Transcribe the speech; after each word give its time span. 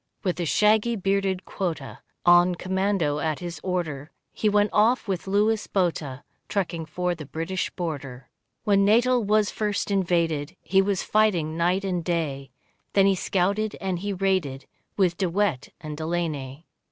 With 0.23 0.39
a 0.39 0.45
shaggy 0.47 0.95
bearded 0.95 1.45
quota 1.45 1.99
On 2.25 2.55
commando 2.55 3.19
at 3.19 3.37
his 3.37 3.59
order, 3.61 4.09
He 4.33 4.49
went 4.49 4.71
off 4.73 5.07
with 5.07 5.27
Louis 5.27 5.67
Botha 5.67 6.23
Trekking 6.49 6.87
for 6.87 7.13
the 7.13 7.27
British 7.27 7.69
border. 7.69 8.27
When 8.63 8.83
Natal 8.83 9.23
was 9.23 9.51
first 9.51 9.91
invaded 9.91 10.55
He 10.63 10.81
was 10.81 11.03
fighting 11.03 11.55
night 11.55 11.85
and 11.85 12.03
day, 12.03 12.49
Then 12.93 13.05
he 13.05 13.13
scouted 13.13 13.75
and 13.79 13.99
he 13.99 14.11
raided, 14.11 14.65
With 14.97 15.19
De 15.19 15.29
Wet 15.29 15.69
and 15.79 15.95
Delaney. 15.95 16.65